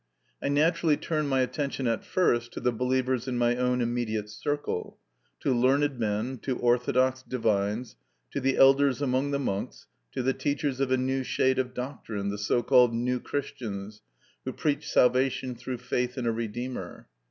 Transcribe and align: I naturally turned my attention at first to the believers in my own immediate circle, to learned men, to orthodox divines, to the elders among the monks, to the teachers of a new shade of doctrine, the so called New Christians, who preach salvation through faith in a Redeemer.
I 0.41 0.47
naturally 0.49 0.97
turned 0.97 1.29
my 1.29 1.41
attention 1.41 1.85
at 1.85 2.03
first 2.03 2.51
to 2.53 2.59
the 2.59 2.71
believers 2.71 3.27
in 3.27 3.37
my 3.37 3.55
own 3.55 3.81
immediate 3.81 4.31
circle, 4.31 4.97
to 5.41 5.53
learned 5.53 5.99
men, 5.99 6.39
to 6.39 6.57
orthodox 6.57 7.21
divines, 7.21 7.97
to 8.31 8.39
the 8.41 8.57
elders 8.57 8.99
among 8.99 9.29
the 9.29 9.37
monks, 9.37 9.85
to 10.13 10.23
the 10.23 10.33
teachers 10.33 10.79
of 10.79 10.89
a 10.91 10.97
new 10.97 11.21
shade 11.23 11.59
of 11.59 11.75
doctrine, 11.75 12.29
the 12.31 12.39
so 12.39 12.63
called 12.63 12.95
New 12.95 13.19
Christians, 13.19 14.01
who 14.43 14.53
preach 14.53 14.89
salvation 14.89 15.53
through 15.53 15.77
faith 15.77 16.17
in 16.17 16.25
a 16.25 16.31
Redeemer. 16.31 17.07